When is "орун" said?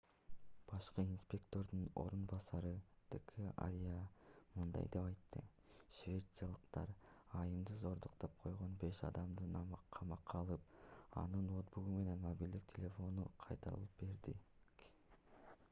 2.03-2.21